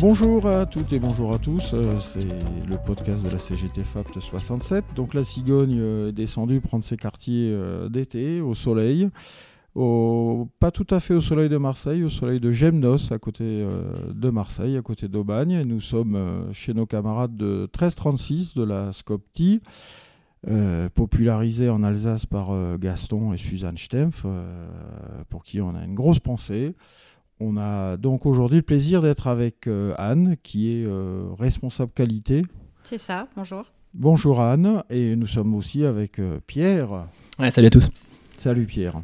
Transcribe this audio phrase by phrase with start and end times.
[0.00, 4.20] Bonjour à toutes et bonjour à tous, euh, c'est le podcast de la CGT FAPT
[4.20, 4.84] 67.
[4.94, 9.08] Donc la cigogne euh, est descendue prendre ses quartiers euh, d'été au soleil,
[9.74, 13.66] pas tout à fait au soleil de Marseille, au soleil de Gemnos à côté
[14.12, 15.62] de Marseille, à côté d'Aubagne.
[15.66, 19.60] Nous sommes chez nos camarades de 1336 de la Scopti.
[20.94, 24.26] popularisé en Alsace par Gaston et Suzanne Stempf,
[25.28, 26.74] pour qui on a une grosse pensée.
[27.40, 32.42] On a donc aujourd'hui le plaisir d'être avec euh, Anne, qui est euh, responsable qualité.
[32.82, 33.64] C'est ça, bonjour.
[33.94, 37.06] Bonjour Anne, et nous sommes aussi avec euh, Pierre.
[37.38, 37.90] Ouais, salut à tous.
[38.36, 39.02] Salut Pierre.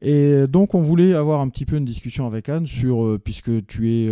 [0.00, 3.92] Et donc on voulait avoir un petit peu une discussion avec Anne sur, puisque tu
[3.92, 4.08] es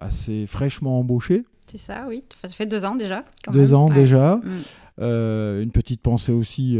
[0.00, 1.44] assez fraîchement embauché.
[1.66, 2.22] C'est ça, oui.
[2.44, 3.24] Ça fait deux ans déjà.
[3.50, 4.36] deux ans déjà.
[4.98, 5.62] Mm.
[5.62, 6.78] une petite pensée aussi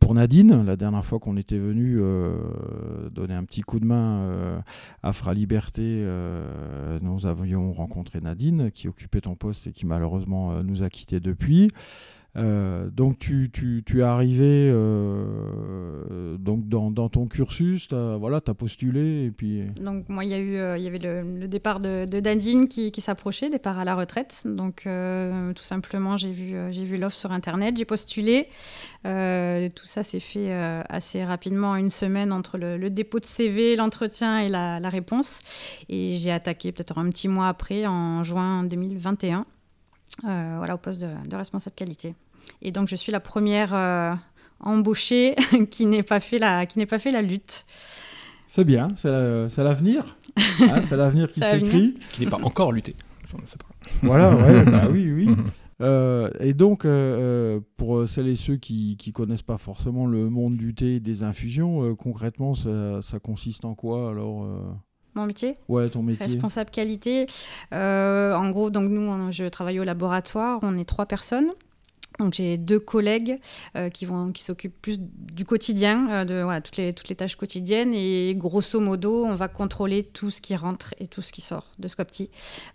[0.00, 4.20] pour Nadine, la dernière fois qu'on était venu euh, donner un petit coup de main
[4.20, 4.58] euh,
[5.02, 10.62] à Fra Liberté, euh, nous avions rencontré Nadine qui occupait ton poste et qui malheureusement
[10.62, 11.70] nous a quittés depuis.
[12.36, 18.16] Euh, donc tu, tu, tu, es arrivé euh, donc dans, dans, ton cursus, tu as,
[18.16, 19.62] voilà, as postulé et puis...
[19.80, 22.68] Donc moi il y, a eu, euh, il y avait le, départ de, de Dandine
[22.68, 24.42] qui, qui s'approchait, départ à la retraite.
[24.44, 28.48] Donc tout simplement j'ai vu, vu l'offre sur Internet, j'ai postulé.
[29.04, 30.52] tout ça s'est fait
[30.88, 35.40] assez rapidement, une semaine entre le, dépôt de CV, l'entretien et la, réponse.
[35.88, 39.46] Et j'ai attaqué peut-être un petit mois après, en juin 2021.
[40.22, 42.14] voilà, au poste de responsable qualité.
[42.62, 44.14] Et donc, je suis la première euh,
[44.60, 45.36] embauchée
[45.70, 47.64] qui n'ait pas, fait la, qui pas fait la lutte.
[48.48, 49.08] C'est bien, c'est
[49.58, 50.16] l'avenir.
[50.60, 51.94] Hein, c'est l'avenir qui s'écrit.
[52.12, 52.94] Qui n'est pas encore lutté.
[54.02, 55.28] Voilà, ouais, bah oui, oui.
[55.80, 60.56] Euh, et donc, euh, pour celles et ceux qui ne connaissent pas forcément le monde
[60.56, 64.46] du thé et des infusions, concrètement, ça, ça, consiste en quoi alors
[65.14, 65.54] mon métier?
[65.68, 66.26] Ouais, ton métier.
[66.26, 67.26] Responsable qualité.
[67.72, 70.58] en gros, donc nous, je travaille au laboratoire.
[70.62, 71.48] On est trois personnes.
[72.18, 73.38] Donc j'ai deux collègues
[73.76, 77.36] euh, qui vont qui s'occupent plus du quotidien, euh, de toutes les toutes les tâches
[77.36, 81.42] quotidiennes et grosso modo on va contrôler tout ce qui rentre et tout ce qui
[81.42, 82.30] sort de Scopti.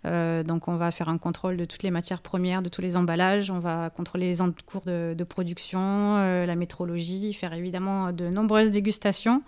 [0.06, 2.96] Euh, donc on va faire un contrôle de toutes les matières premières, de tous les
[2.96, 6.16] emballages, on va contrôler les encours de, de production,
[6.46, 9.42] la métrologie, faire évidemment de nombreuses dégustations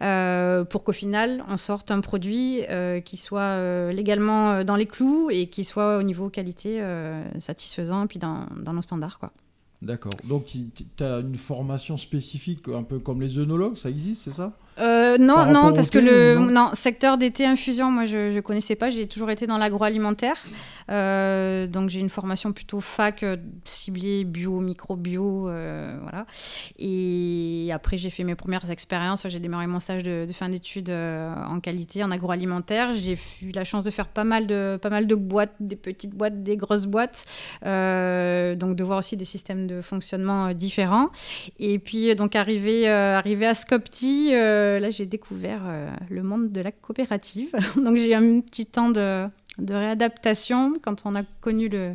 [0.00, 2.62] pour qu'au final on sorte un produit
[3.04, 6.82] qui soit légalement dans les clous et qui soit au niveau qualité
[7.38, 9.27] satisfaisant puis dans, dans nos standards quoi.
[9.80, 10.12] D'accord.
[10.24, 14.52] Donc, tu as une formation spécifique, un peu comme les œnologues, ça existe, c'est ça?
[14.78, 18.90] Euh, non, non, parce que le non, secteur d'été infusion, moi je ne connaissais pas.
[18.90, 20.36] J'ai toujours été dans l'agroalimentaire.
[20.90, 25.42] Euh, donc j'ai une formation plutôt fac euh, ciblée bio, micro-bio.
[25.42, 26.26] voilà.
[26.78, 29.26] Et après, j'ai fait mes premières expériences.
[29.28, 32.92] J'ai démarré mon stage de, fin d'études en qualité en agroalimentaire.
[32.92, 36.14] J'ai eu la chance de faire pas mal de, pas mal de boîtes, des petites
[36.14, 37.26] boîtes, des grosses boîtes.
[37.62, 41.08] donc de voir aussi des systèmes de fonctionnement différents.
[41.58, 44.30] Et puis, donc arrivé, arrivé à Scopti.
[44.32, 47.56] Euh, là, j'ai découvert euh, le monde de la coopérative.
[47.76, 49.28] Donc, j'ai un petit temps de
[49.68, 51.94] réadaptation quand on a connu le,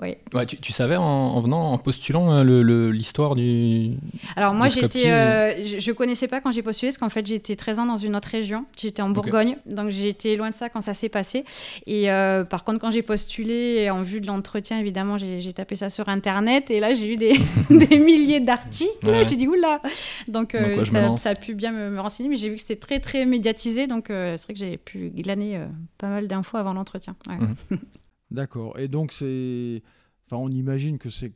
[0.00, 0.18] Ouais.
[0.46, 3.90] tu, savais en, venant, en postulant euh, l'histoire du.
[4.36, 7.56] Alors moi, j'étais, euh, je, ne connaissais pas quand j'ai postulé, parce qu'en fait, j'étais
[7.56, 8.64] 13 ans dans une autre région.
[8.76, 11.44] J'étais en Bourgogne, donc j'étais loin de ça quand ça s'est passé.
[11.86, 15.90] Et euh, par contre, quand j'ai postulé, en vue de l'entretien, évidemment, j'ai tapé ça
[15.90, 17.34] sur Internet, et là, j'ai eu des,
[17.70, 19.24] des milliers d'articles.
[19.28, 19.82] J'ai dit oula.
[20.28, 23.26] Donc ça, ça, a pu bien me, renseigner, mais j'ai vu que c'était très très
[23.26, 25.60] médiatisé, donc c'est vrai que j'ai pu glaner
[25.98, 27.16] pas mal d'infos avant l'entretien.
[27.28, 27.56] Mhm.
[28.30, 28.78] D'accord.
[28.78, 29.82] Et donc, c'est.
[30.26, 31.32] Enfin, on imagine que c'est.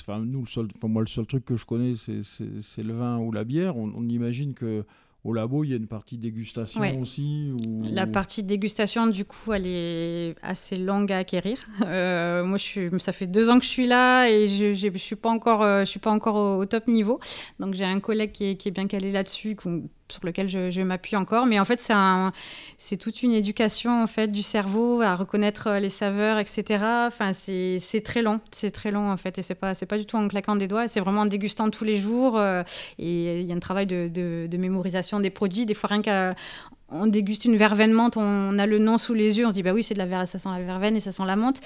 [0.00, 3.18] Enfin, nous, le seul, enfin, moi, le seul truc que je connais, c'est le vin
[3.18, 3.76] ou la bière.
[3.76, 4.84] On, on imagine que
[5.26, 7.52] au labo, il y a une partie dégustation aussi
[7.82, 11.58] La partie dégustation, du coup, elle est assez longue à acquérir.
[11.86, 14.98] Euh, moi, je suis, ça fait deux ans que je suis là et je ne
[14.98, 17.20] suis pas encore, euh, je suis pas encore au, top niveau.
[17.60, 19.56] Donc, j'ai un collègue qui est, qui est bien calé là-dessus,
[20.08, 21.46] sur lequel je, m'appuie encore.
[21.46, 21.80] Mais en fait,
[22.78, 26.64] c'est toute une éducation en fait, du cerveau à reconnaître les saveurs, etc.
[27.06, 28.40] Enfin, c'est très long.
[28.50, 29.38] C'est très long, en fait.
[29.38, 30.88] Et ce n'est pas, pas du tout en claquant des doigts.
[30.88, 32.38] C'est vraiment en dégustant tous les jours.
[32.38, 32.62] Euh,
[32.98, 35.66] et il y a un travail de, de, de mémorisation des produits.
[35.66, 36.34] Des fois, rien qu'à
[36.88, 39.62] on déguste une verveine menthe, on a le nom sous les yeux, on se dit
[39.64, 41.60] bah oui c'est de la verveine, ça sent la verveine et ça sent la menthe.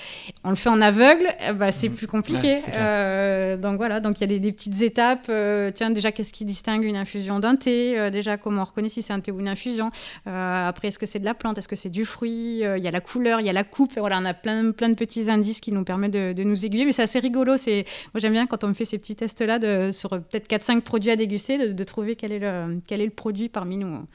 [0.45, 1.95] On le fait en aveugle, eh bah, c'est mmh.
[1.95, 2.59] plus compliqué.
[2.77, 5.27] Euh, donc voilà, donc il y a des, petites étapes.
[5.29, 8.89] Euh, tiens déjà qu'est-ce qui distingue une infusion d'un thé euh, Déjà comment on reconnaît
[8.89, 9.91] si c'est un thé ou une infusion
[10.25, 12.91] Après est-ce que c'est de la plante Est-ce que c'est du fruit Il y a
[12.91, 13.99] la couleur, il y a la coupe.
[13.99, 16.87] voilà, on a plein plein de petits indices qui nous permettent de, nous aiguiller.
[16.87, 17.59] Mais c'est assez rigolo.
[17.59, 17.85] C'est
[18.15, 20.81] moi j'aime bien quand on me fait ces petits tests là de, sur peut-être 4-5
[20.81, 24.07] produits à déguster, de, de trouver quel est le quel est le produit parmi nous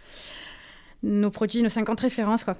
[1.06, 2.44] nos produits, nos 50 références.
[2.44, 2.56] quoi.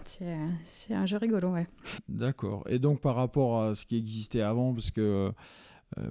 [0.66, 1.68] C'est un jeu rigolo, ouais.
[2.08, 2.64] D'accord.
[2.70, 5.32] Et donc par rapport à ce qui existait avant, parce que euh,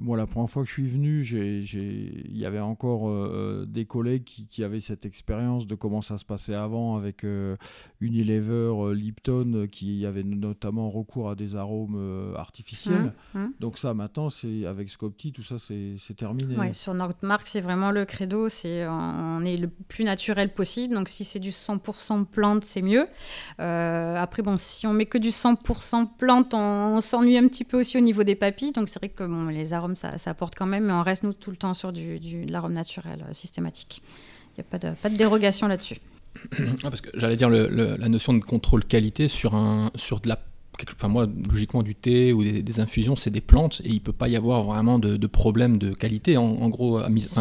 [0.00, 3.84] moi, la première fois que je suis venu, il y avait encore euh, euh, des
[3.84, 7.26] collègues qui, avaient cette expérience de comment ça se passait avant avec
[8.00, 13.12] Unilever, Lipton, qui avait notamment recours à des arômes artificiels.
[13.34, 13.52] Mmh, mmh.
[13.60, 16.56] Donc ça, maintenant, c'est avec Scopti, tout ça, c'est terminé.
[16.56, 20.94] Ouais, sur notre marque, c'est vraiment le credo, c'est on est le plus naturel possible.
[20.94, 23.06] Donc si c'est du 100% plante, c'est mieux.
[23.58, 27.98] après, bon, si on met que du 100% plante, on, s'ennuie un petit peu aussi
[27.98, 28.72] au niveau des papilles.
[28.72, 31.32] Donc c'est vrai que bon, les arômes, ça, apporte quand même, mais on reste, nous,
[31.32, 34.02] tout le temps sur du, de l'arôme naturel euh, systématique.
[34.56, 35.98] Il n'y a pas de, pas de dérogation là-dessus.
[36.82, 40.38] Ah, parce que j'allais dire la notion de contrôle qualité sur, un, sur de la
[40.92, 44.28] enfin moi logiquement du thé ou des, infusions c'est des plantes et il peut pas
[44.28, 47.34] y avoir vraiment de, de problème de qualité en, gros à mise,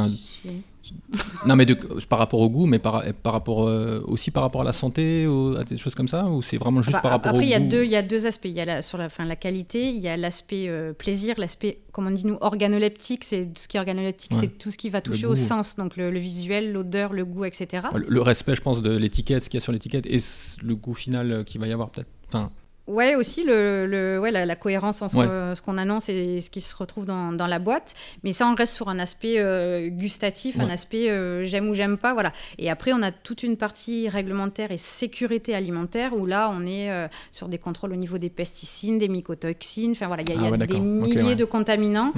[1.45, 1.75] non, mais de,
[2.09, 5.27] par rapport au goût, mais par, par rapport euh, aussi par rapport à la santé,
[5.27, 7.39] ou à des choses comme ça, ou c'est vraiment juste bah, par rapport au goût
[7.39, 8.45] Après, il y a deux aspects.
[8.45, 11.35] Il y a la, sur la, fin, la qualité, il y a l'aspect euh, plaisir,
[11.37, 13.23] l'aspect, comme on dit nous, organoleptique.
[13.23, 16.09] C'est ce qui est organoleptique, c'est tout ce qui va toucher au sens, donc le,
[16.17, 17.83] visuel, l'odeur, le goût, etc.
[17.93, 20.19] Le, respect, je pense, de l'étiquette, ce qu'il y a sur l'étiquette, et
[20.61, 22.09] le goût final euh, qu'il va y avoir peut-être.
[22.27, 22.49] Enfin,
[22.85, 26.75] Ouais, aussi le, le ouais, la, cohérence en ce qu'on annonce et ce qui se
[26.75, 27.95] retrouve dans, dans, la boîte.
[28.23, 31.97] Mais ça, on reste sur un aspect euh, gustatif, un aspect euh, j'aime ou j'aime
[31.97, 32.13] pas.
[32.13, 32.33] Voilà.
[32.57, 36.91] Et après, on a toute une partie réglementaire et sécurité alimentaire où là, on est
[36.91, 39.91] euh, sur des contrôles au niveau des pesticides, des mycotoxines.
[39.91, 42.11] Enfin voilà, il y a, ah des milliers de contaminants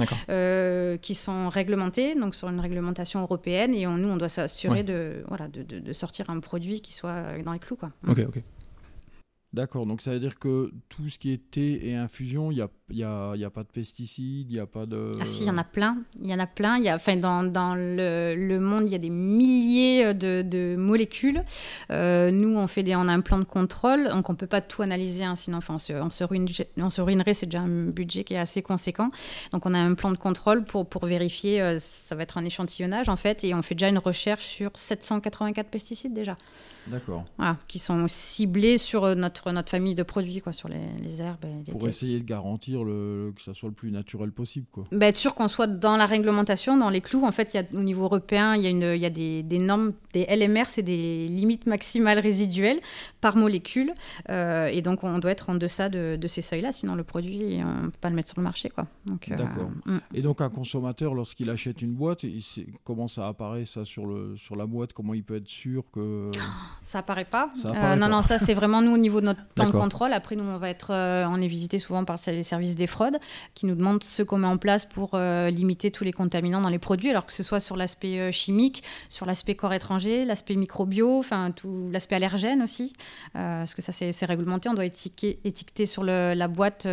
[1.00, 3.72] qui sont réglementés, donc sur une réglementation européenne.
[3.72, 7.52] Et nous, on doit s'assurer de, voilà, de, de, sortir un produit qui soit dans
[7.52, 7.76] les clous.
[7.76, 7.90] Quoi.
[8.08, 8.42] Ok, ok.
[9.56, 12.60] D'accord, donc ça veut dire que tout ce qui est thé et infusion, il n'y
[12.60, 15.12] a, y a, y a, pas de pesticides, il n'y a pas de...
[15.18, 16.76] Ah si, il y en a plein, il y en a plein.
[16.78, 20.76] Y a, enfin, dans, dans le, le, monde, il y a des milliers de, de
[20.76, 21.40] molécules.
[21.90, 24.46] Euh, nous, on, fait des, on a un plan de contrôle, donc on ne peut
[24.46, 26.24] pas tout analyser, hein, sinon enfin, on, se, se
[26.76, 29.10] on se ruinerait, c'est déjà un budget qui est assez conséquent.
[29.52, 32.44] Donc on a un plan de contrôle pour, pour vérifier, euh, ça va être un
[32.44, 36.36] échantillonnage en fait, et on fait déjà une recherche sur 784 pesticides déjà.
[36.88, 37.24] D'accord.
[37.36, 41.44] Voilà, qui sont ciblés sur euh, notre, notre famille de produits, quoi, sur les, herbes.
[41.66, 44.66] Et Pour essayer de garantir le, que ça soit le plus naturel possible.
[44.70, 44.84] Quoi.
[44.92, 47.24] Bah, être sûr qu'on soit dans la réglementation, dans les clous.
[47.24, 49.58] En fait, y a, au niveau européen, il y a, une, y a des, des
[49.58, 52.80] normes, des LMR, c'est des limites maximales résiduelles
[53.20, 53.92] par molécule.
[54.30, 57.60] Euh, et donc, on doit être en deçà de, de ces seuils-là, sinon le produit,
[57.62, 58.68] on ne peut pas le mettre sur le marché.
[58.68, 58.86] Quoi.
[59.06, 59.70] Donc, euh, D'accord.
[59.86, 59.98] Mm.
[60.14, 62.24] Et donc, un consommateur, lorsqu'il achète une boîte,
[62.84, 64.92] comment ça apparaît ça sur, le, sur la boîte?
[64.92, 66.30] Comment il peut être sûr que...
[66.82, 67.50] Ça apparaît pas.
[67.64, 70.12] Euh, non, non, ça c'est vraiment nous au niveau de notre plan de contrôle.
[70.12, 73.18] Après, nous, on va être, euh, on est visité souvent par les services des fraudes
[73.54, 76.68] qui nous demandent ce qu'on met en place pour euh, limiter tous les contaminants dans
[76.68, 81.18] les produits, alors que ce soit sur l'aspect chimique, sur l'aspect corps étranger, l'aspect microbio,
[81.18, 82.92] enfin tout l'aspect allergène aussi,
[83.32, 84.68] parce que ça c'est réglementé.
[84.68, 86.86] On doit étiqueter, étiqueter sur le, la boîte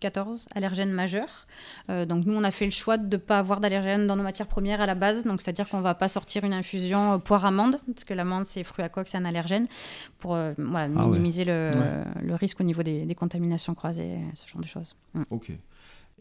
[0.00, 1.46] 14 allergènes majeurs.
[1.90, 4.22] Euh, donc nous, on a fait le choix de ne pas avoir d'allergènes dans nos
[4.22, 5.24] matières premières à la base.
[5.24, 8.62] Donc c'est-à-dire qu'on ne va pas sortir une infusion euh, poire-amande, parce que l'amande, c'est
[8.64, 9.66] fruit à coque, c'est un allergène,
[10.18, 11.70] pour euh, voilà, ah minimiser le,
[12.22, 14.96] le, risque au niveau des, des, contaminations croisées, ce genre de choses.
[15.14, 15.22] Mm.
[15.30, 15.52] Ok.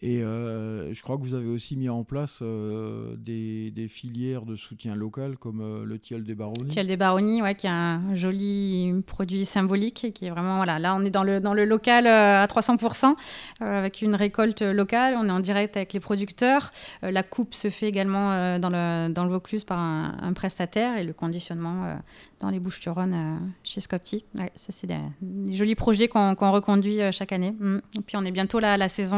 [0.02, 4.58] Et euh, je crois que vous avez aussi mis en place euh, des, filières de
[4.58, 6.68] soutien local comme euh, le Tiel des Baronnies.
[6.68, 10.80] Tiel des Baronnies, ouais, qui est un joli produit symbolique qui est vraiment voilà.
[10.80, 13.16] Là, on est dans le local à 300%
[13.62, 15.16] avec une récolte locale.
[15.18, 16.72] On est en direct avec les producteurs.
[17.02, 21.98] la coupe se fait également dans le Vaucluse par un, prestataire et le conditionnement
[22.42, 24.25] dans les Bouches-du-Rhône chez Scopti.
[24.56, 27.52] ça, c'est des, jolis projets qu'on reconduit chaque année.
[27.58, 27.78] Mm.
[27.98, 29.16] Et puis, on est bientôt là à la saison.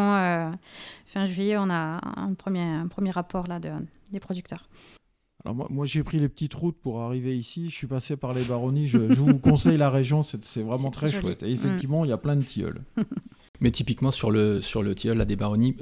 [1.06, 3.72] Fin juillet, on a un premier, un premier rapport là, de,
[4.12, 4.68] des producteurs.
[5.46, 7.70] Alors moi, j'ai pris les petites routes pour arriver ici.
[7.70, 8.88] Je suis passé par les baronnies.
[8.88, 10.22] Je, vous conseille la région.
[10.24, 11.44] C'est vraiment très chouette.
[11.44, 12.82] Et effectivement, il y a plein de tilleuls.
[13.60, 15.76] Mais typiquement sur le, sur le tilleul, là, des baronnies,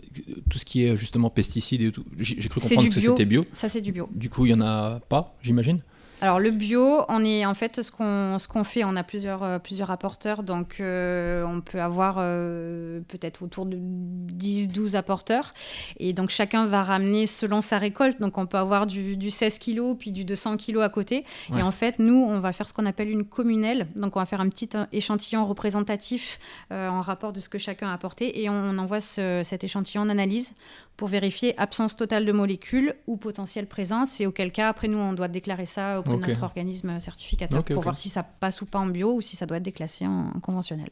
[0.50, 3.44] tout ce qui est justement pesticides et tout, j'ai cru comprendre que c'était bio.
[3.52, 4.08] Ça, c'est du bio.
[4.14, 5.82] Du coup, il n'y en a pas, j'imagine?
[6.26, 9.44] Alors le bio, on est en fait ce qu'on ce qu'on fait, on a plusieurs
[9.44, 15.54] euh, plusieurs apporteurs, donc euh, on peut avoir euh, peut-être autour de 10-12 apporteurs,
[15.98, 19.60] et donc chacun va ramener selon sa récolte, donc on peut avoir du, du 16
[19.60, 22.74] kg puis du 200 kg à côté, et en fait nous on va faire ce
[22.74, 26.40] qu'on appelle une communelle, donc on va faire un petit échantillon représentatif
[26.72, 30.56] en rapport de ce que chacun a apporté, et on envoie cet échantillon en analyse
[30.98, 35.14] pour vérifier absence totale de molécules ou potentielle présence, et auquel cas après nous on
[35.14, 38.80] doit déclarer ça auprès de notre organisme certificateur pour voir si ça passe ou pas
[38.80, 40.90] en bio ou si ça doit être déclassé en, conventionnel.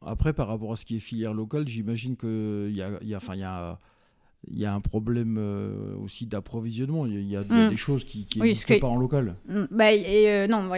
[0.00, 3.34] Après, par rapport à ce qui est filière locale, j'imagine qu'il y a, y, a,
[3.34, 3.78] y a
[4.48, 7.06] il y a un problème euh, aussi d'approvisionnement.
[7.06, 7.70] Il y, a, mm.
[7.70, 9.36] des choses qui n'existent pas en local.
[9.48, 10.68] Mm, bah, et, euh, non,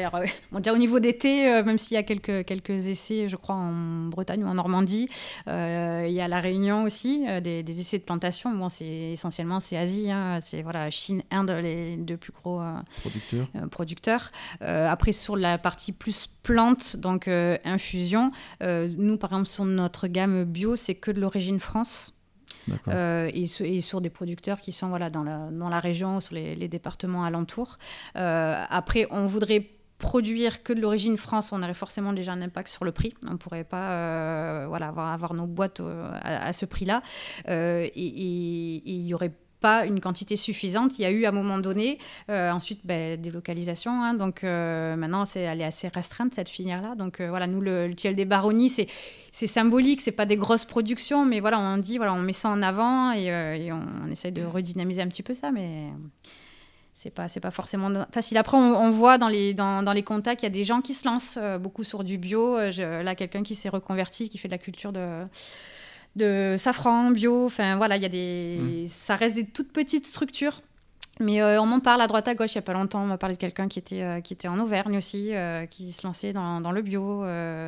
[0.51, 3.55] on dire, au niveau d'été, euh, même s'il y a quelques, quelques essais, je crois,
[3.55, 5.09] en Bretagne ou en Normandie,
[5.47, 8.53] il y a la Réunion aussi, des, des, essais de plantation.
[8.55, 12.61] Bon, c'est essentiellement c'est Asie, hein, c'est voilà, Chine, Inde, les deux plus gros
[13.01, 13.47] producteurs.
[13.71, 14.33] producteurs.
[14.61, 20.77] après, sur la partie plus plante, donc infusion, nous, par exemple, sur notre gamme bio,
[20.77, 22.15] c'est que de l'origine France.
[22.89, 26.69] Euh, et, sur des producteurs qui sont voilà, dans, la, dans la région, sur les,
[26.69, 27.79] départements alentours.
[28.17, 32.69] Euh, après, on voudrait produire que de l'origine France, on aurait forcément déjà un impact
[32.69, 33.15] sur le prix.
[33.29, 35.83] On ne pourrait pas euh, voilà, avoir, nos boîtes
[36.23, 37.03] à, ce prix-là.
[37.49, 40.99] et il y aurait pas une quantité suffisante.
[40.99, 44.03] Il y a eu à un moment donné, euh, ensuite ben, des localisations.
[44.03, 44.15] Hein.
[44.15, 46.95] donc euh, maintenant, c'est, elle est assez restreinte cette filière-là.
[46.97, 48.89] Donc euh, voilà, nous, le, le tiel des baronnies, c'est,
[49.31, 52.51] c'est symbolique, c'est pas des grosses productions, mais voilà, on dit, voilà, on met ça
[52.51, 55.89] en avant et, on, essaye de redynamiser un petit peu ça, mais
[56.93, 60.43] c'est pas c'est pas forcément facile après on, voit dans les dans, dans les contacts
[60.43, 63.55] il y a des gens qui se lancent beaucoup sur du bio là quelqu'un qui
[63.55, 65.25] s'est reconverti qui fait de la culture de
[66.17, 67.47] de safran bio.
[67.47, 68.87] Enfin voilà, il y a des, mmh.
[68.87, 70.61] ça reste des toutes petites structures.
[71.21, 72.55] Mais euh, on m'en parle à droite à gauche.
[72.55, 74.49] Il n'y a pas longtemps, on m'a parlé de quelqu'un qui était, euh, qui était
[74.49, 77.25] en Auvergne aussi, euh, qui se lançait dans, dans le bio.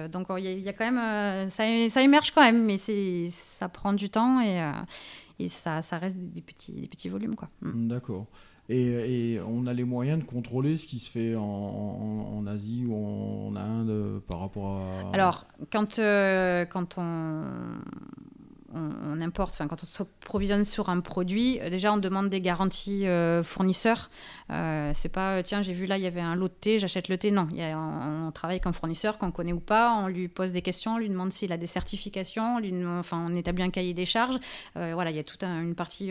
[0.09, 4.09] donc il y, a quand même, ça, ça, émerge quand même, mais ça prend du
[4.11, 4.61] temps et,
[5.39, 7.37] et ça, ça, reste des petits, des petits volumes.
[7.37, 7.49] quoi.
[7.61, 7.89] Mmh.
[7.89, 8.27] D'accord.
[8.71, 12.87] Et, et, on a les moyens de contrôler ce qui se fait en, en, Asie
[12.89, 15.11] ou en Inde par rapport à...
[15.13, 17.43] Alors, quand, quand on
[18.75, 22.41] on, importe, enfin quand on se provisionne sur un produit, euh, déjà on demande des
[22.41, 24.11] garanties euh, fournisseurs.
[24.51, 27.09] Euh, c'est pas tiens j'ai vu là il y avait un lot de thé, j'achète
[27.09, 27.31] le thé.
[27.31, 30.95] Non, on, travaille avec un fournisseur qu'on connaît ou pas, on lui pose des questions,
[30.95, 34.39] on lui demande s'il a des certifications, on, enfin on établit un cahier des charges.
[34.75, 36.11] voilà, il y a toute un, une partie,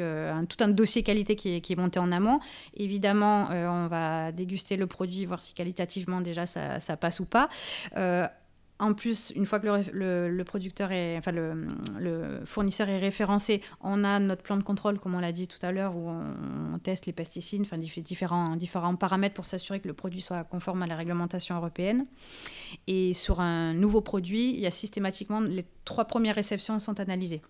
[0.50, 2.40] tout un dossier qualité qui est, monté en amont.
[2.76, 7.50] Évidemment, on va déguster le produit, voir si qualitativement déjà ça, ça passe ou pas.
[8.84, 14.20] En plus, une fois que le, producteur est, enfin le, fournisseur est référencé, on a
[14.20, 17.14] notre plan de contrôle, comme on l'a dit tout à l'heure, où on, teste les
[17.14, 21.56] pesticides, enfin différents, différents paramètres pour s'assurer que le produit soit conforme à la réglementation
[21.56, 22.06] européenne.
[22.88, 27.42] Et sur un nouveau produit, il y a systématiquement les trois premières réceptions sont analysées.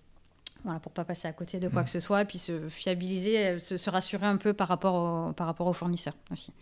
[0.64, 1.86] Voilà, pour pas passer à côté de quoi mmh.
[1.86, 5.66] que ce soit, et puis se fiabiliser, se, rassurer un peu par rapport par rapport
[5.66, 6.54] au fournisseur aussi.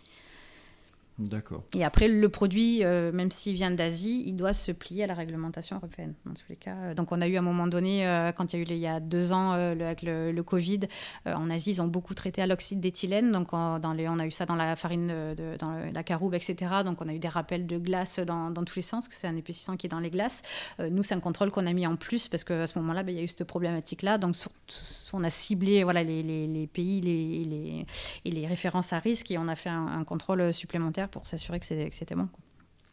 [1.28, 1.62] D'accord.
[1.74, 5.14] Et après, le produit, euh, même s'il vient d'Asie, il doit se plier à la
[5.14, 6.94] réglementation européenne, dans tous les cas.
[6.94, 8.78] Donc, on a eu à un moment donné, euh, quand il y a eu il
[8.78, 10.80] y a deux ans, euh, le, avec le, Covid,
[11.26, 13.30] en Asie, ils ont beaucoup traité à l'oxyde d'éthylène.
[13.30, 16.56] Donc, dans les, on a eu ça dans la farine, dans la caroube, etc.
[16.84, 19.36] Donc, on a eu des rappels de glace dans, tous les sens, que c'est un
[19.36, 20.42] épaississant qui est dans les glaces.
[20.90, 23.18] nous, c'est un contrôle qu'on a mis en plus, parce qu'à ce moment-là, ben, il
[23.18, 24.18] y a eu cette problématique-là.
[24.18, 24.34] Donc,
[25.12, 27.86] on a ciblé voilà, les, pays
[28.24, 31.66] et les références à risque et on a fait un contrôle supplémentaire pour s'assurer que
[31.66, 32.28] c'était bon.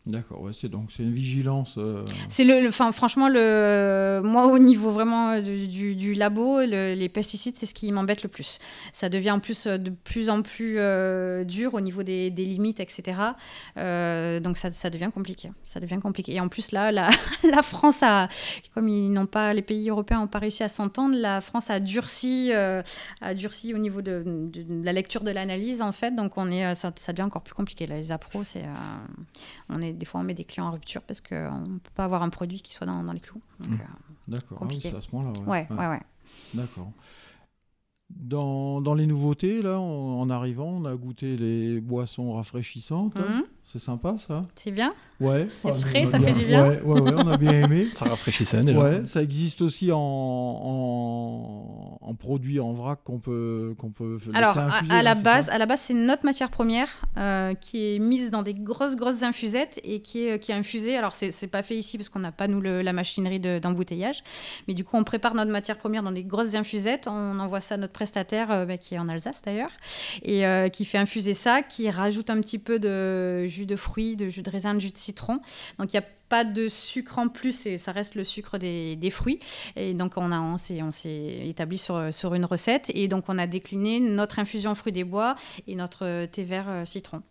[0.09, 1.75] D'accord, c'est donc c'est une vigilance.
[1.77, 7.55] Euh, c'est le, enfin franchement le, moi au niveau vraiment euh, du, labo, les pesticides
[7.57, 8.57] c'est ce qui m'embête le plus.
[8.91, 10.79] Ça devient en plus euh, de plus en plus
[11.45, 13.19] dur au niveau des, des limites, etc.
[13.75, 15.51] donc ça, ça, devient compliqué.
[15.63, 16.33] Ça devient compliqué.
[16.33, 18.29] Et en plus là, la, France a,
[18.73, 21.79] comme ils n'ont pas, les pays européens n'ont pas réussi à s'entendre, la France a
[21.79, 24.49] durci, a durci au niveau de,
[24.83, 26.15] la lecture de l'analyse en fait.
[26.15, 27.85] Donc on est, ça, ça, devient encore plus compliqué.
[27.85, 28.63] Là, les appros, c'est,
[29.69, 32.05] on est des fois, on met des clients en rupture parce qu'on ne peut pas
[32.05, 33.41] avoir un produit qui soit dans, dans les clous.
[33.59, 33.73] Mmh.
[33.73, 33.77] Euh,
[34.27, 35.39] D'accord, ah c'est à ce moment-là.
[35.41, 35.87] Ouais, ouais, ouais.
[35.87, 36.01] ouais.
[36.55, 36.91] D'accord.
[38.09, 43.15] Dans, dans, les nouveautés, là, en, arrivant, on a goûté les boissons rafraîchissantes.
[43.15, 43.43] Mmh.
[43.65, 45.45] C'est sympa ça C'est bien Ouais.
[45.47, 47.87] C'est frais, ça fait du bien ouais, ouais, ouais, on a bien aimé.
[47.93, 48.79] ça rafraîchissait déjà.
[48.79, 54.57] Ouais, ça existe aussi en, en, en produit en vrac qu'on peut, qu'on peut Alors,
[54.57, 56.87] à, la base, à la base, c'est notre matière première
[57.17, 60.97] euh, qui est mise dans des grosses, grosses infusettes et qui est, qui est infusée.
[60.97, 64.23] Alors, c'est pas fait ici parce qu'on n'a pas, nous, le, la machinerie d'embouteillage.
[64.67, 67.07] mais du coup, on prépare notre matière première dans des grosses infusettes.
[67.07, 69.71] On envoie ça à notre prestataire, euh, bah, qui est en Alsace d'ailleurs,
[70.23, 74.15] et euh, qui fait infuser ça, qui rajoute un petit peu de jus de fruits,
[74.15, 75.39] de jus de raisin, de jus de citron.
[75.77, 79.09] Donc il n'y a pas de sucre en plus et ça reste le sucre des,
[79.11, 79.39] fruits.
[79.75, 83.47] Et donc on, a, on s'est établi sur, sur une recette et donc on a
[83.47, 85.35] décliné notre infusion fruits des bois
[85.67, 87.21] et notre thé vert euh, citron.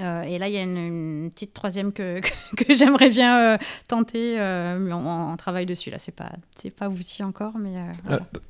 [0.00, 2.20] Euh, et là, il y a une, petite troisième que,
[2.56, 4.36] que, j'aimerais bien euh, tenter,
[4.80, 5.90] mais on, travaille dessus.
[5.90, 7.74] Là, c'est pas c'est pas outil encore, mais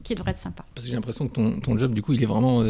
[0.02, 0.64] qui devrait être sympa.
[0.75, 2.62] Parce que j'ai l'impression que ton, ton, job, du coup, il est vraiment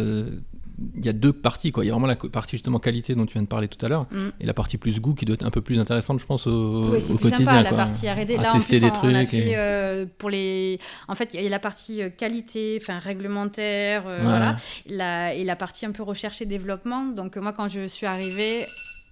[0.96, 1.72] il y a deux parties.
[1.72, 1.84] Quoi.
[1.84, 3.88] Il y a vraiment la partie justement qualité dont tu viens de parler tout à
[3.88, 4.28] l'heure, mm.
[4.40, 6.90] et la partie plus goût qui doit être un peu plus intéressante, je pense, au,
[6.90, 7.38] oui, au quotidien.
[7.38, 8.36] Sympa, la partie R&D.
[8.36, 9.28] Là, tester en plus, des on, trucs.
[9.28, 10.78] fait, euh, pour les...
[11.08, 14.56] En fait, il y a la partie euh, qualité, enfin réglementaire, euh, voilà,
[14.88, 17.06] la, et la partie un peu recherche et développement.
[17.06, 18.66] Donc moi, quand je suis arrivée,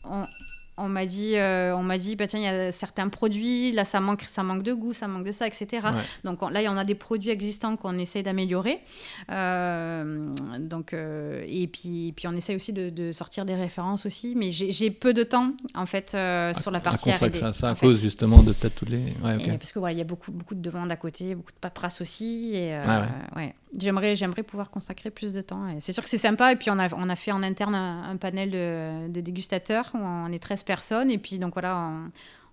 [0.04, 0.26] on,
[0.78, 3.84] on m'a dit, euh, on m'a dit, bah, tiens, il y a certains produits, là,
[3.84, 5.88] ça manque, ça manque de goût, ça manque de ça, etc.
[6.24, 8.80] Donc là, il y en a des produits existants qu'on essaie d'améliorer.
[9.30, 14.34] Euh, donc, euh, et puis, puis on essaie aussi de, sortir des références aussi.
[14.34, 16.10] Mais j'ai peu de temps, en fait,
[16.58, 19.14] sur la partie à à ça à cause justement de peut-être toutes les.
[19.58, 22.00] parce que voilà, il y a beaucoup, beaucoup de demandes à côté, beaucoup de paperasse
[22.00, 22.52] aussi.
[22.54, 22.78] Et,
[23.36, 23.54] ouais.
[23.78, 25.66] J'aimerais, j'aimerais pouvoir consacrer plus de temps.
[25.68, 26.52] Et c'est sûr que c'est sympa.
[26.52, 29.98] Et puis on a, on a fait en interne un, panel de, de, dégustateurs où
[29.98, 31.10] on est 13 personnes.
[31.10, 31.92] Et puis donc voilà,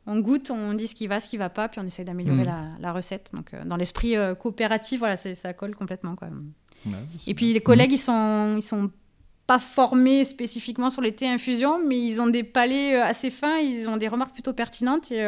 [0.06, 2.44] on, goûte, on dit ce qui va, ce qui va pas, puis on essaie d'améliorer
[2.44, 2.78] mm.
[2.80, 3.32] la, recette.
[3.34, 6.30] Donc euh, dans l'esprit euh, coopératif, voilà, ça colle complètement quoi.
[7.28, 8.92] et puis les collègues, ils sont, ils sont
[9.48, 13.58] pas formés spécifiquement sur les thés infusions, mais ils ont des palais euh, assez fins,
[13.58, 15.24] ils ont des remarques plutôt pertinentes et,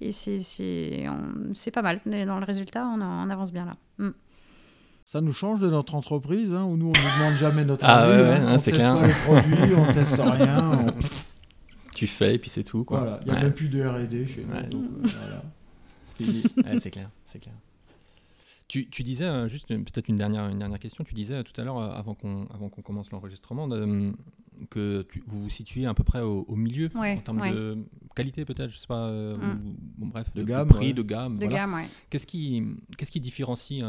[0.00, 2.00] et c'est, c'est, pas mal.
[2.04, 3.76] dans le résultat, on, on avance bien là.
[3.98, 4.10] Mm.
[5.06, 8.02] Ça nous change de notre entreprise, hein, où nous, on ne demande jamais notre ah,
[8.02, 8.22] avis.
[8.24, 8.96] Ouais, hein, c'est clair.
[8.96, 10.86] Pas les produits, on teste rien.
[11.96, 12.84] Tu fais et puis c'est tout.
[12.84, 13.18] Quoi.
[13.24, 14.86] il n'y a même plus de R&D chez nous.
[16.20, 16.20] Euh,
[16.78, 17.54] c'est clair, c'est clair.
[18.68, 21.64] Tu, tu, disais, euh, juste peut-être une dernière, une dernière question, tu disais tout à
[21.64, 23.66] l'heure, euh, avant qu'on qu'on commence l'enregistrement,
[24.68, 27.78] que vous vous situez à peu près au, milieu en termes de
[28.14, 29.76] qualité peut-être, je sais pas, mm.
[29.96, 31.38] bon, bref, de, gamme, prix, de gamme.
[31.38, 32.62] De gamme, Qu'est-ce qui,
[32.98, 33.82] qu'est-ce qui différencie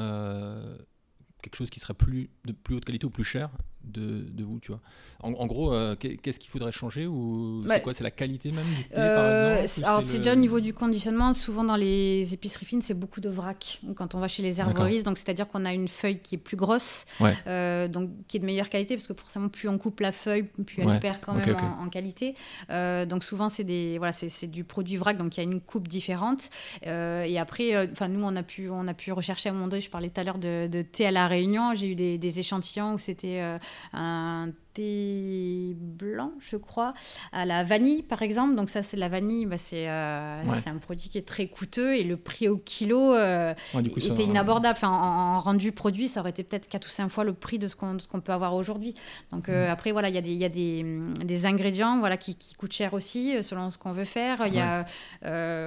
[1.42, 3.50] quelque chose qui serait plus de plus haute qualité ou plus cher
[3.84, 4.82] de, de vous, tu vois.
[5.24, 8.66] En, gros, euh, qu'est-ce qu'il faudrait changer ou c'est bah, quoi C'est la qualité même
[8.66, 11.34] du thé, par euh, exemple Alors c'est déjà au niveau du conditionnement.
[11.34, 13.82] Souvent dans les épiceries fines, c'est beaucoup de vrac.
[13.96, 16.56] Quand on va chez les herboristes, donc c'est-à-dire qu'on a une feuille qui est plus
[16.56, 17.06] grosse,
[17.48, 20.44] euh, donc qui est de meilleure qualité parce que forcément plus on coupe la feuille,
[20.44, 22.36] plus elle perd quand même En, qualité.
[22.70, 25.88] donc souvent c'est des voilà c'est du produit vrac, donc il y a une coupe
[25.88, 26.52] différente.
[26.84, 29.82] et après, enfin nous on a pu on a pu rechercher à un moment donné.
[29.82, 31.74] Je parlais tout à l'heure de, de thé à la Réunion.
[31.74, 33.42] J'ai eu des, des échantillons où c'était
[33.94, 36.94] un thé blanc, je crois,
[37.32, 38.56] à la vanille, par exemple.
[38.56, 42.04] Donc ça, c'est la vanille, bah, c'est euh, un produit qui est très coûteux et
[42.04, 44.78] le prix au kilo euh, était inabordable.
[44.78, 47.68] Enfin, en, rendu produit, ça aurait été peut-être 4 ou 5 fois le prix de
[47.68, 48.94] ce qu'on qu'on peut avoir aujourd'hui.
[49.32, 49.72] Donc euh, mm.
[49.72, 50.86] après, voilà, il y a, des, y a des,
[51.26, 54.46] des, ingrédients voilà, qui, qui, coûtent cher aussi, selon ce qu'on veut faire.
[54.46, 54.86] Il y a,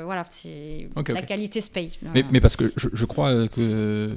[0.04, 1.98] voilà, c'est la qualité se paye.
[2.14, 4.14] Mais, mais, parce que je, je crois que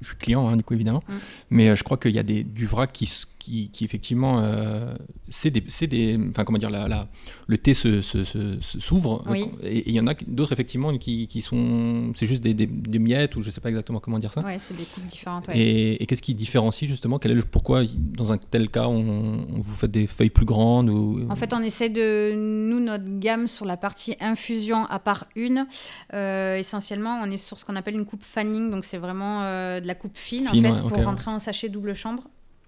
[0.00, 1.02] je suis client, hein, du coup, évidemment.
[1.08, 1.14] Mm.
[1.50, 3.06] Mais euh, je crois qu'il y a des, du vrac qui,
[3.48, 4.94] qui, qui effectivement, euh,
[5.28, 7.08] c'est des, des, enfin comment dire, la, la,
[7.46, 8.02] le thé s'ouvre.
[8.02, 9.24] Se, se, s'ouvre
[9.62, 13.36] et il y en a d'autres effectivement qui, qui sont, c'est juste des, des, miettes
[13.36, 14.42] ou je sais pas exactement comment dire ça.
[14.42, 15.48] Ouais, c'est des coupes différentes.
[15.54, 19.74] Et, qu'est-ce qui différencie justement Quel est le pourquoi dans un tel cas on, vous
[19.74, 21.26] fait des feuilles plus grandes ou...
[21.28, 25.66] En fait, on essaie de nous notre gamme sur la partie infusion à part une.
[26.14, 29.80] Euh, essentiellement, on est sur ce qu'on appelle une coupe fanning, donc c'est vraiment euh,
[29.80, 32.24] de la coupe fine, en fait pour rentrer en sachet double chambre.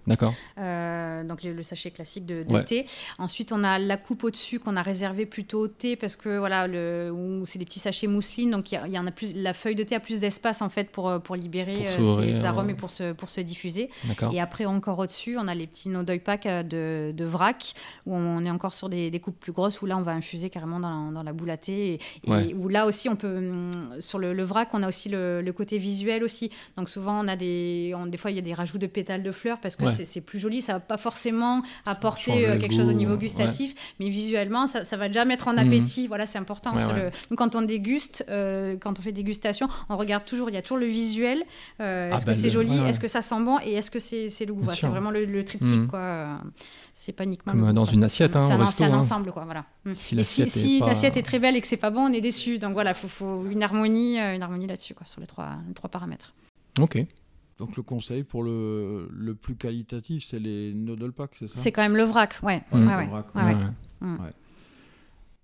[0.07, 0.35] D'accord.
[0.59, 2.87] Euh, donc le, sachet classique de, thé.
[3.19, 6.67] Ensuite, on a la coupe au-dessus qu'on a réservée plutôt au thé parce que voilà,
[7.45, 9.33] c'est des petits sachets mousseline, donc il y, en a plus.
[9.35, 12.45] La feuille de thé a plus d'espace en fait pour, pour libérer pour euh, ses
[12.45, 13.91] arômes et pour se, pour se diffuser.
[14.33, 17.75] Et après encore au-dessus, on a les petits no pack euh, de, de, vrac
[18.07, 20.51] où on est encore sur des, des, coupes plus grosses où là on va infuser
[20.51, 23.97] carrément dans la, dans la boule à thé et, où là aussi on peut hum,
[24.01, 26.51] sur le, le, vrac on a aussi le, le, côté visuel aussi.
[26.77, 29.33] Donc souvent on a des des fois il y a des rajouts de pétales de
[29.33, 30.61] fleurs parce que c'est plus joli.
[30.61, 34.97] Ça va pas forcément apporter euh, quelque chose au niveau gustatif, mais visuellement, ça, ça,
[34.97, 35.59] va déjà mettre en mhm.
[35.59, 36.07] appétit.
[36.07, 36.75] Voilà, c'est important.
[37.37, 40.79] quand on déguste, euh, quand on fait dégustation, on regarde toujours, il y a toujours
[40.79, 41.43] le visuel.
[41.81, 43.99] Euh, est-ce ah que bah c'est joli Est-ce que ça sent bon Et est-ce que
[43.99, 45.89] c'est le goût C'est vraiment le, triptyque, mhm.
[45.89, 46.41] quoi.
[46.95, 47.53] C'est pas uniquement.
[47.53, 48.99] Comme dans une assiette, hein, C'est un, hein.
[48.99, 49.45] ensemble, quoi.
[49.45, 49.65] Voilà.
[49.95, 52.59] Si l'assiette si, est, très belle et que c'est pas bon, on est déçu.
[52.59, 55.75] Donc voilà, il faut, faut, une harmonie, une harmonie là-dessus, quoi, sur les trois, les
[55.75, 56.35] trois paramètres.
[56.79, 57.05] Ok.
[57.61, 61.59] Donc le conseil pour le, le plus qualitatif, c'est les noodle packs, c'est ça?
[61.59, 62.63] C'est quand même le vrac, ouais.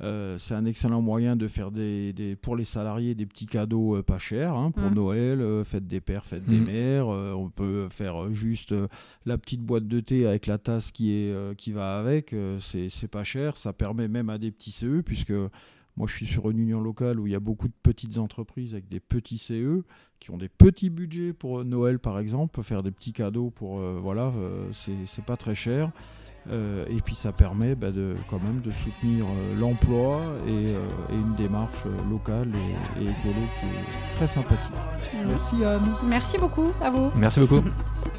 [0.00, 4.02] euh, c'est un excellent moyen de faire des, pour les salariés des petits cadeaux euh,
[4.02, 6.64] pas chers hein, pour Noël, euh, fête des pères, fête des mm.
[6.64, 7.06] mères.
[7.06, 8.74] on peut faire juste
[9.26, 12.34] la petite boîte de thé avec la tasse qui, est, qui va avec.
[12.58, 13.56] c'est pas cher.
[13.56, 15.32] Ça permet même à des petits CE puisque
[15.96, 18.72] Moi, je suis sur une union locale où il y a beaucoup de petites entreprises
[18.72, 19.82] avec des petits CE
[20.18, 23.78] qui ont des petits budgets pour Noël, par exemple, faire des petits cadeaux pour.
[23.78, 24.32] voilà,
[24.72, 25.92] c'est pas très cher.
[26.50, 30.86] Euh, et puis ça permet bah, de, quand même de soutenir euh, l'emploi et, euh,
[31.12, 34.72] une démarche locale et, et, écolo qui est très sympathique.
[35.28, 35.94] Merci Anne.
[36.04, 37.12] Merci beaucoup à vous.
[37.14, 37.62] Merci beaucoup.